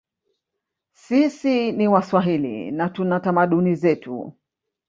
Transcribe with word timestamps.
Sisi 0.93 1.71
ni 1.71 1.87
waswahili 1.87 2.71
na 2.71 2.89
tuna 2.89 3.19
tamaduni 3.19 3.75
zetu 3.75 4.33